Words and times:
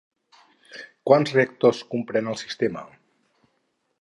Quants 1.09 1.35
reactors 1.37 1.83
comprèn 1.93 2.33
el 2.35 2.41
sistema? 2.45 2.87